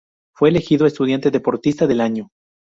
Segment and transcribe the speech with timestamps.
[0.35, 2.29] Fue elegido Estudiante-Deportista del Año.